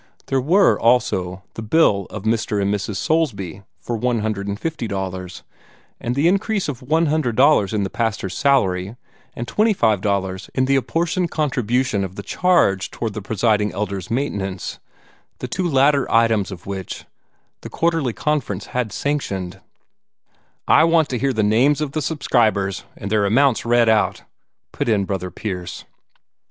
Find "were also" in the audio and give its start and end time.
0.41-1.43